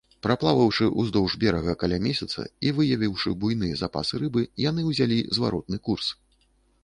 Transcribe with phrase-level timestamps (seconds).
[0.25, 6.07] Праплаваўшы ўздоўж берага каля месяца і выявіўшы буйныя запасы рыбы, яны ўзялі зваротны курс.